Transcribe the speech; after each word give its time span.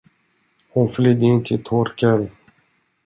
Hon 0.69 0.87
flydde 0.89 1.25
in 1.25 1.43
till 1.43 1.63
Torkel. 1.63 2.29